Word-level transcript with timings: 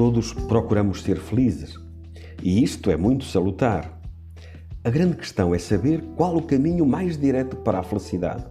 Todos 0.00 0.32
procuramos 0.32 1.02
ser 1.02 1.20
felizes 1.20 1.78
e 2.42 2.64
isto 2.64 2.90
é 2.90 2.96
muito 2.96 3.26
salutar. 3.26 4.00
A 4.82 4.88
grande 4.88 5.14
questão 5.14 5.54
é 5.54 5.58
saber 5.58 6.00
qual 6.16 6.34
o 6.38 6.42
caminho 6.42 6.86
mais 6.86 7.18
direto 7.18 7.56
para 7.56 7.80
a 7.80 7.82
felicidade. 7.82 8.46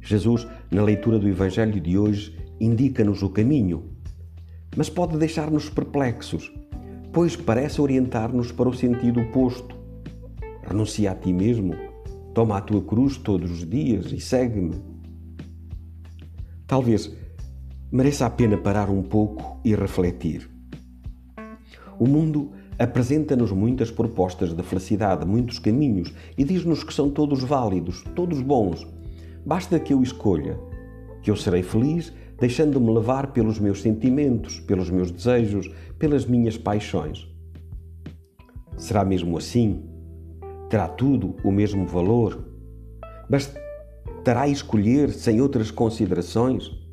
Jesus, 0.00 0.44
na 0.72 0.82
leitura 0.82 1.20
do 1.20 1.28
Evangelho 1.28 1.80
de 1.80 1.96
hoje, 1.96 2.36
indica-nos 2.58 3.22
o 3.22 3.30
caminho, 3.30 3.92
mas 4.76 4.90
pode 4.90 5.16
deixar-nos 5.16 5.70
perplexos, 5.70 6.52
pois 7.12 7.36
parece 7.36 7.80
orientar-nos 7.80 8.50
para 8.50 8.68
o 8.68 8.74
sentido 8.74 9.20
oposto. 9.20 9.76
Renuncia 10.66 11.12
a 11.12 11.14
ti 11.14 11.32
mesmo, 11.32 11.76
toma 12.34 12.58
a 12.58 12.60
tua 12.60 12.82
cruz 12.82 13.16
todos 13.18 13.52
os 13.52 13.70
dias 13.70 14.10
e 14.10 14.18
segue-me. 14.18 14.82
Talvez 16.66 17.16
mereça 17.90 18.26
a 18.26 18.30
pena 18.30 18.56
parar 18.56 18.90
um 18.90 19.02
pouco 19.02 19.60
e 19.64 19.74
refletir. 19.74 20.50
O 21.98 22.06
mundo 22.06 22.52
apresenta-nos 22.78 23.52
muitas 23.52 23.90
propostas 23.90 24.52
de 24.52 24.62
felicidade, 24.62 25.24
muitos 25.24 25.58
caminhos 25.58 26.12
e 26.36 26.44
diz-nos 26.44 26.82
que 26.82 26.92
são 26.92 27.10
todos 27.10 27.42
válidos, 27.42 28.02
todos 28.14 28.40
bons. 28.40 28.86
Basta 29.46 29.78
que 29.78 29.92
eu 29.92 30.02
escolha, 30.02 30.58
que 31.22 31.30
eu 31.30 31.36
serei 31.36 31.62
feliz 31.62 32.12
deixando-me 32.38 32.92
levar 32.92 33.28
pelos 33.28 33.58
meus 33.58 33.80
sentimentos, 33.80 34.58
pelos 34.60 34.90
meus 34.90 35.10
desejos, 35.10 35.70
pelas 35.98 36.26
minhas 36.26 36.58
paixões. 36.58 37.28
Será 38.76 39.04
mesmo 39.04 39.38
assim? 39.38 39.84
Terá 40.68 40.88
tudo 40.88 41.36
o 41.44 41.52
mesmo 41.52 41.86
valor? 41.86 42.44
Bastará 43.30 44.48
escolher 44.48 45.10
sem 45.10 45.40
outras 45.40 45.70
considerações? 45.70 46.83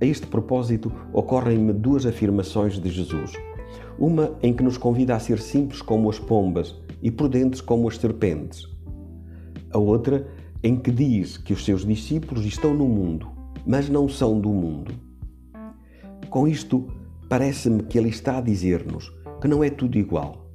A 0.00 0.04
este 0.04 0.26
propósito, 0.26 0.92
ocorrem-me 1.12 1.72
duas 1.72 2.04
afirmações 2.04 2.78
de 2.78 2.90
Jesus. 2.90 3.32
Uma 3.98 4.36
em 4.42 4.52
que 4.52 4.62
nos 4.62 4.76
convida 4.76 5.14
a 5.14 5.20
ser 5.20 5.38
simples 5.38 5.80
como 5.80 6.10
as 6.10 6.18
pombas 6.18 6.74
e 7.02 7.10
prudentes 7.10 7.60
como 7.60 7.88
as 7.88 7.96
serpentes. 7.96 8.68
A 9.70 9.78
outra 9.78 10.26
em 10.62 10.76
que 10.76 10.90
diz 10.90 11.36
que 11.36 11.52
os 11.52 11.64
seus 11.64 11.84
discípulos 11.84 12.44
estão 12.44 12.74
no 12.74 12.88
mundo, 12.88 13.28
mas 13.66 13.88
não 13.88 14.08
são 14.08 14.40
do 14.40 14.48
mundo. 14.48 14.92
Com 16.30 16.48
isto, 16.48 16.88
parece-me 17.28 17.82
que 17.82 17.98
ele 17.98 18.08
está 18.08 18.38
a 18.38 18.40
dizer-nos 18.40 19.12
que 19.40 19.46
não 19.46 19.62
é 19.62 19.70
tudo 19.70 19.98
igual 19.98 20.50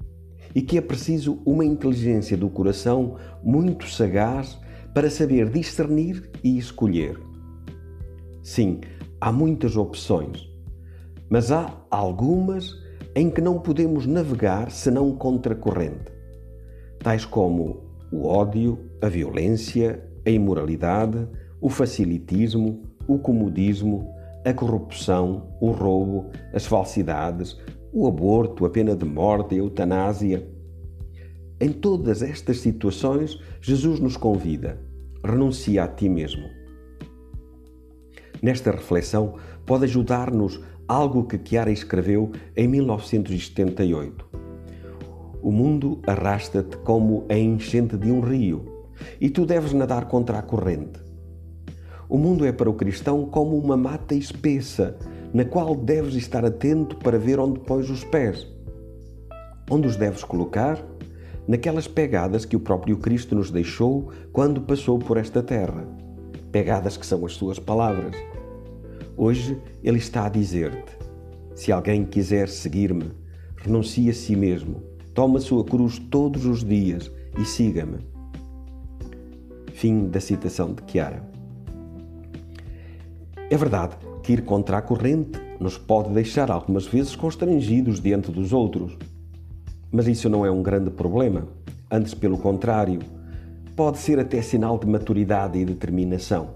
e 0.53 0.61
que 0.61 0.78
é 0.78 0.81
preciso 0.81 1.39
uma 1.45 1.63
inteligência 1.63 2.35
do 2.35 2.50
coração 2.50 3.17
muito 3.44 3.88
sagaz 3.88 4.59
para 4.94 5.09
saber 5.09 5.50
discernir 5.50 6.30
e 6.44 6.58
escolher. 6.58 7.19
Sim, 8.41 8.81
há 9.22 9.31
muitas 9.31 9.75
opções, 9.75 10.50
mas 11.30 11.52
há 11.52 11.73
algumas 11.89 12.75
em 13.16 13.30
que 13.30 13.42
não 13.42 13.59
podemos 13.59 14.06
navegar 14.06 14.72
senão 14.72 15.12
contra 15.16 15.56
corrente, 15.56 16.12
tais 17.00 17.25
como 17.25 17.84
o 18.12 18.25
ódio, 18.25 18.80
a 19.02 19.09
violência, 19.09 20.03
a 20.25 20.30
imoralidade, 20.30 21.28
o 21.62 21.70
facilitismo, 21.70 22.84
o 23.08 23.20
comodismo, 23.20 24.14
a 24.45 24.53
corrupção, 24.53 25.50
o 25.59 25.72
roubo, 25.72 26.30
as 26.53 26.66
falsidades, 26.66 27.58
o 27.92 28.08
aborto, 28.08 28.66
a 28.66 28.70
pena 28.70 28.95
de 28.95 29.06
morte, 29.06 29.56
a 29.56 29.58
eutanásia. 29.58 30.47
Em 31.59 31.72
todas 31.73 32.22
estas 32.22 32.59
situações, 32.59 33.38
Jesus 33.62 34.00
nos 34.00 34.16
convida: 34.16 34.80
renuncia 35.23 35.84
a 35.84 35.88
ti 35.88 36.08
mesmo. 36.08 36.58
Nesta 38.41 38.71
reflexão 38.71 39.35
pode 39.65 39.85
ajudar-nos 39.85 40.59
algo 40.87 41.25
que 41.25 41.39
Chiara 41.43 41.71
escreveu 41.71 42.31
em 42.55 42.67
1978. 42.67 44.25
O 45.41 45.51
mundo 45.51 46.00
arrasta-te 46.05 46.78
como 46.78 47.25
a 47.29 47.38
enchente 47.38 47.97
de 47.97 48.11
um 48.11 48.19
rio 48.19 48.66
e 49.19 49.29
tu 49.29 49.45
deves 49.45 49.73
nadar 49.73 50.05
contra 50.05 50.39
a 50.39 50.41
corrente. 50.41 50.99
O 52.09 52.17
mundo 52.17 52.45
é 52.45 52.51
para 52.51 52.69
o 52.69 52.73
cristão 52.73 53.25
como 53.25 53.57
uma 53.57 53.78
mata 53.78 54.16
espessa, 54.16 54.97
na 55.33 55.45
qual 55.45 55.75
deves 55.75 56.16
estar 56.16 56.44
atento 56.44 56.95
para 56.97 57.19
ver 57.19 57.39
onde 57.39 57.59
pões 57.59 57.89
os 57.89 58.03
pés. 58.03 58.47
Onde 59.69 59.88
os 59.88 59.95
deves 59.95 60.23
colocar? 60.23 60.83
Naquelas 61.47 61.88
pegadas 61.88 62.45
que 62.45 62.55
o 62.55 62.59
próprio 62.59 62.97
Cristo 62.97 63.35
nos 63.35 63.51
deixou 63.51 64.11
quando 64.33 64.61
passou 64.61 64.97
por 64.97 65.17
esta 65.17 65.44
terra. 65.44 65.88
Pegadas 66.51 66.97
que 66.97 67.05
são 67.05 67.25
as 67.25 67.33
suas 67.33 67.59
palavras. 67.59 68.15
Hoje 69.15 69.57
Ele 69.83 69.97
está 69.97 70.25
a 70.25 70.29
dizer-te: 70.29 70.97
se 71.55 71.71
alguém 71.71 72.05
quiser 72.05 72.47
seguir-me, 72.47 73.11
renuncie 73.57 74.09
a 74.09 74.13
si 74.13 74.35
mesmo, 74.35 74.81
tome 75.13 75.37
a 75.37 75.41
sua 75.41 75.63
cruz 75.63 75.99
todos 75.99 76.45
os 76.45 76.63
dias 76.63 77.11
e 77.37 77.45
siga-me. 77.45 77.99
Fim 79.73 80.07
da 80.07 80.19
citação 80.19 80.73
de 80.73 80.89
Chiara. 80.91 81.21
É 83.49 83.57
verdade 83.57 83.97
que 84.23 84.33
ir 84.33 84.43
contra 84.43 84.77
a 84.77 84.81
corrente 84.81 85.39
nos 85.59 85.77
pode 85.77 86.13
deixar 86.13 86.49
algumas 86.49 86.85
vezes 86.85 87.16
constrangidos 87.16 87.99
diante 87.99 88.31
dos 88.31 88.53
outros. 88.53 88.97
Mas 89.91 90.07
isso 90.07 90.29
não 90.29 90.45
é 90.45 90.51
um 90.51 90.63
grande 90.63 90.89
problema. 90.89 91.47
Antes, 91.91 92.13
pelo 92.13 92.37
contrário, 92.37 92.99
pode 93.79 93.97
ser 93.97 94.19
até 94.19 94.41
sinal 94.41 94.78
de 94.78 94.85
maturidade 94.85 95.57
e 95.57 95.63
determinação. 95.63 96.50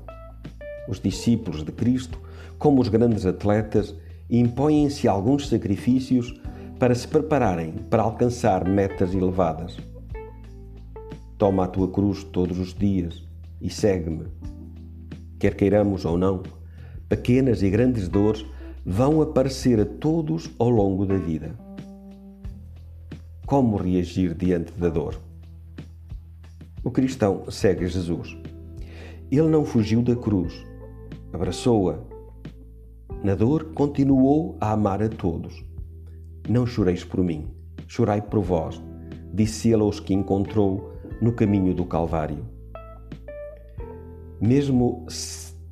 Os 0.89 0.99
discípulos 0.99 1.63
de 1.63 1.71
Cristo 1.71 2.19
como 2.59 2.81
os 2.81 2.89
grandes 2.89 3.25
atletas, 3.25 3.95
impõem-se 4.29 5.07
alguns 5.07 5.47
sacrifícios 5.47 6.37
para 6.77 6.93
se 6.93 7.07
prepararem 7.07 7.75
para 7.89 8.03
alcançar 8.03 8.67
metas 8.67 9.13
elevadas. 9.13 9.77
Toma 11.37 11.63
a 11.63 11.67
tua 11.67 11.87
cruz 11.87 12.25
todos 12.25 12.59
os 12.59 12.73
dias 12.73 13.23
e 13.61 13.69
segue-me. 13.69 14.25
Quer 15.39 15.55
queiramos 15.55 16.03
ou 16.03 16.17
não, 16.17 16.43
pequenas 17.07 17.63
e 17.63 17.69
grandes 17.69 18.09
dores 18.09 18.45
vão 18.85 19.21
aparecer 19.21 19.79
a 19.79 19.85
todos 19.85 20.51
ao 20.59 20.69
longo 20.69 21.05
da 21.05 21.15
vida. 21.15 21.55
Como 23.45 23.77
reagir 23.77 24.33
diante 24.33 24.73
da 24.73 24.89
dor? 24.89 25.32
O 26.83 26.91
cristão 26.91 27.49
segue 27.49 27.87
Jesus. 27.87 28.37
Ele 29.31 29.47
não 29.47 29.63
fugiu 29.63 30.01
da 30.01 30.15
cruz, 30.15 30.53
abraçou-a 31.31 31.99
na 33.23 33.35
dor, 33.35 33.71
continuou 33.73 34.57
a 34.59 34.73
amar 34.73 35.01
a 35.01 35.07
todos. 35.07 35.63
Não 36.49 36.65
choreis 36.65 37.05
por 37.05 37.23
mim, 37.23 37.47
chorai 37.87 38.21
por 38.21 38.41
vós, 38.41 38.83
disse 39.33 39.69
ele 39.69 39.81
aos 39.81 40.01
que 40.01 40.13
encontrou 40.13 40.91
no 41.21 41.31
caminho 41.31 41.73
do 41.73 41.85
Calvário. 41.85 42.45
Mesmo 44.41 45.05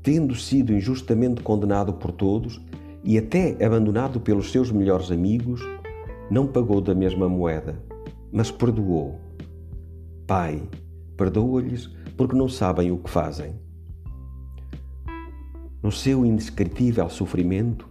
tendo 0.02 0.34
sido 0.34 0.74
injustamente 0.74 1.44
condenado 1.44 1.94
por 1.94 2.14
todos 2.14 2.62
e 3.04 3.18
até 3.18 3.58
abandonado 3.64 4.22
pelos 4.22 4.50
seus 4.50 4.72
melhores 4.72 5.12
amigos, 5.12 5.62
não 6.30 6.48
pagou 6.48 6.80
da 6.80 6.96
mesma 6.96 7.28
moeda, 7.28 7.84
mas 8.32 8.50
perdoou. 8.50 9.20
Pai, 10.26 10.64
perdoa-lhes 11.22 11.88
porque 12.18 12.36
não 12.36 12.50
sabem 12.50 12.92
o 12.92 12.98
que 12.98 13.10
fazem 13.10 13.54
no 15.82 15.92
seu 15.92 16.26
indescritível 16.26 17.10
sofrimento, 17.10 17.90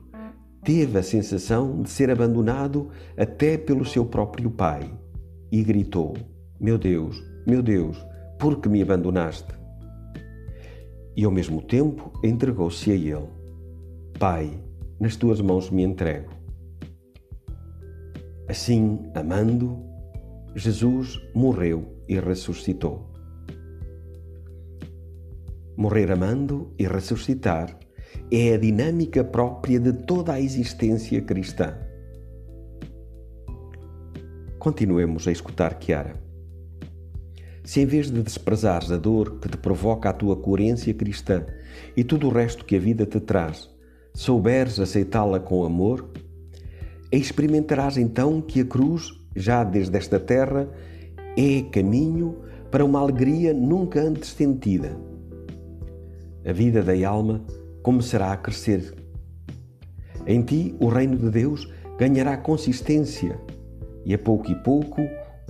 teve 0.63 0.99
a 0.99 1.03
sensação 1.03 1.83
de 1.83 1.91
ser 1.91 2.11
abandonado 2.11 2.89
até 3.17 3.59
pelo 3.59 3.85
seu 3.85 4.07
próprio 4.07 4.51
pai 4.51 4.93
e 5.51 5.63
gritou: 5.63 6.15
Meu 6.61 6.79
Deus, 6.79 7.21
meu 7.47 7.63
Deus, 7.63 7.97
por 8.39 8.61
que 8.61 8.69
me 8.69 8.81
abandonaste? 8.81 9.53
E 11.17 11.25
ao 11.25 11.33
mesmo 11.33 11.61
tempo 11.63 12.13
entregou-se 12.23 12.91
a 12.91 12.95
ele: 12.95 13.29
Pai, 14.19 14.51
nas 15.01 15.17
tuas 15.17 15.41
mãos 15.41 15.71
me 15.71 15.83
entrego. 15.83 16.31
Assim, 18.49 19.01
amando, 19.15 19.85
Jesus 20.55 21.21
morreu 21.35 21.97
e 22.09 22.19
ressuscitou. 22.19 23.10
Morrer 25.81 26.13
amando 26.13 26.75
e 26.79 26.87
ressuscitar 26.87 27.75
é 28.31 28.53
a 28.53 28.59
dinâmica 28.59 29.25
própria 29.25 29.81
de 29.81 29.95
toda 29.95 30.35
a 30.35 30.39
existência 30.39 31.23
cristã. 31.23 31.75
Continuemos 34.59 35.27
a 35.27 35.33
escutar 35.33 35.79
Chiara. 35.81 36.13
Se 37.65 37.81
em 37.81 37.87
vez 37.87 38.11
de 38.11 38.23
desprezares 38.23 38.93
a 38.93 38.99
dor 38.99 39.41
que 39.41 39.49
te 39.49 39.57
provoca 39.57 40.11
a 40.11 40.13
tua 40.13 40.37
coerência 40.37 40.93
cristã 40.93 41.47
e 41.97 42.05
tudo 42.05 42.27
o 42.27 42.31
resto 42.31 42.67
que 42.67 42.77
a 42.77 42.79
vida 42.79 43.07
te 43.07 43.19
traz, 43.19 43.71
souberes 44.13 44.79
aceitá-la 44.79 45.41
com 45.41 45.65
amor, 45.65 46.11
experimentarás 47.11 47.97
então 47.97 48.43
que 48.43 48.61
a 48.61 48.67
cruz, 48.67 49.19
já 49.35 49.65
desde 49.65 49.97
esta 49.97 50.21
terra, 50.21 50.69
é 51.39 51.63
caminho 51.73 52.37
para 52.71 52.85
uma 52.85 53.01
alegria 53.01 53.55
nunca 53.55 54.03
antes 54.03 54.29
sentida 54.29 55.09
a 56.45 56.53
vida 56.53 56.83
da 56.83 57.09
alma 57.09 57.45
começará 57.83 58.33
a 58.33 58.37
crescer. 58.37 58.95
Em 60.27 60.43
ti, 60.43 60.75
o 60.81 60.89
reino 60.89 61.17
de 61.17 61.31
Deus 61.31 61.69
ganhará 61.99 62.37
consistência 62.37 63.39
e 64.05 64.15
a 64.15 64.19
pouco 64.19 64.51
e 64.51 64.55
pouco 64.55 65.01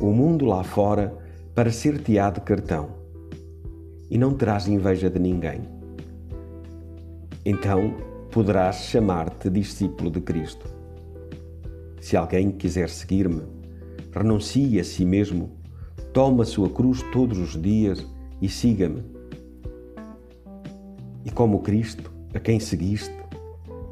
o 0.01 0.13
mundo 0.13 0.45
lá 0.45 0.65
fora 0.65 1.17
parecer-te-á 1.55 2.31
de 2.31 2.41
cartão 2.41 2.91
e 4.11 4.19
não 4.19 4.35
terás 4.35 4.67
inveja 4.67 5.09
de 5.09 5.19
ninguém. 5.19 5.61
Então 7.45 7.95
poderás 8.31 8.77
chamar-te 8.85 9.49
discípulo 9.51 10.11
de 10.11 10.21
Cristo. 10.21 10.67
Se 12.01 12.17
alguém 12.17 12.51
quiser 12.51 12.89
seguir-me, 12.89 13.43
renuncie 14.13 14.81
a 14.81 14.85
si 14.85 15.05
mesmo, 15.05 15.51
tome 16.13 16.43
a 16.43 16.45
sua 16.45 16.71
cruz 16.71 17.03
todos 17.13 17.39
os 17.39 17.61
dias 17.61 18.05
e 18.41 18.49
siga-me. 18.49 19.20
E 21.25 21.31
como 21.31 21.61
Cristo, 21.61 22.11
a 22.35 22.41
quem 22.41 22.59
seguiste, 22.59 23.15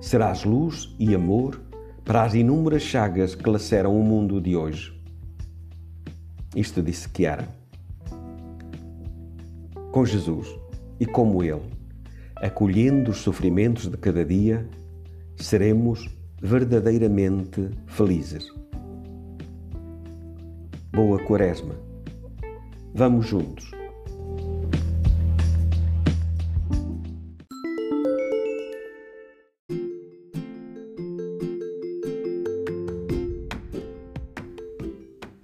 serás 0.01 0.45
luz 0.45 0.95
e 0.99 1.15
amor 1.15 1.61
para 2.05 2.25
as 2.25 2.35
inúmeras 2.35 2.83
chagas 2.83 3.35
que 3.35 3.49
laceram 3.49 3.99
o 3.99 4.03
mundo 4.03 4.41
de 4.41 4.57
hoje. 4.57 4.99
Isto 6.57 6.83
disse 6.83 7.09
Chiara. 7.15 7.49
Com 9.93 10.07
Jesus 10.07 10.49
e 10.99 11.07
como 11.07 11.43
Ele, 11.43 11.61
acolhendo 12.37 13.11
os 13.11 13.19
sofrimentos 13.19 13.89
de 13.89 13.97
cada 13.97 14.25
dia, 14.25 14.67
seremos 15.37 16.09
verdadeiramente 16.41 17.71
felizes. 17.87 18.51
Boa 20.93 21.23
Quaresma. 21.25 21.75
Vamos 22.95 23.27
juntos. 23.27 23.78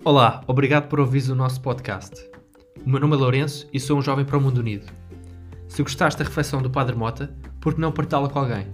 Olá, 0.07 0.45
obrigado 0.47 0.87
por 0.91 1.01
ouvir 1.01 1.31
o 1.31 1.35
nosso 1.35 1.63
podcast. 1.63 2.29
O 2.85 2.91
meu 2.91 3.01
nome 3.01 3.15
é 3.15 3.17
Lourenço 3.17 3.67
e 3.73 3.81
sou 3.81 3.97
um 3.97 4.03
jovem 4.03 4.23
para 4.23 4.37
o 4.37 4.41
mundo 4.41 4.59
unido. 4.59 4.93
Se 5.67 5.83
gostaste 5.83 6.19
da 6.19 6.27
reflexão 6.27 6.61
do 6.61 6.69
Padre 6.69 6.95
Mota, 6.95 7.35
por 7.59 7.73
que 7.73 7.81
não 7.81 7.91
partilhá-la 7.91 8.29
com 8.29 8.39
alguém? 8.39 8.67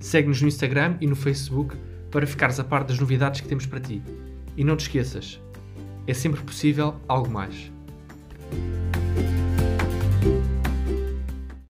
Segue-nos 0.00 0.40
no 0.40 0.48
Instagram 0.48 0.96
e 1.02 1.06
no 1.06 1.14
Facebook 1.14 1.76
para 2.10 2.26
ficares 2.26 2.58
a 2.58 2.64
par 2.64 2.82
das 2.82 2.98
novidades 2.98 3.42
que 3.42 3.46
temos 3.46 3.66
para 3.66 3.78
ti. 3.78 4.02
E 4.56 4.64
não 4.64 4.74
te 4.74 4.84
esqueças, 4.84 5.38
é 6.06 6.14
sempre 6.14 6.40
possível 6.40 6.94
algo 7.06 7.28
mais. 7.28 7.70